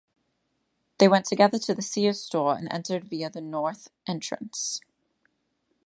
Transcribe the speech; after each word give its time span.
They 0.97 1.07
went 1.07 1.27
together 1.27 1.59
to 1.59 1.75
the 1.75 1.81
Sears 1.83 2.23
store 2.23 2.57
and 2.57 2.67
entered 2.73 3.03
via 3.05 3.29
the 3.29 3.39
north 3.39 3.89
entrance. 4.07 4.81